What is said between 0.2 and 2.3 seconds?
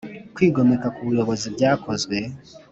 kwigomeka ku buyobozi byakozwe.